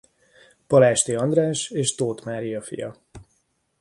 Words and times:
Palásthy 0.67 1.15
András 1.15 1.69
és 1.69 1.95
Tóth 1.95 2.25
Mária 2.25 2.61
fia. 2.61 2.95